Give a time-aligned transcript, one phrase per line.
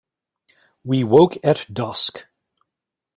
[0.83, 2.25] We woke at dusk.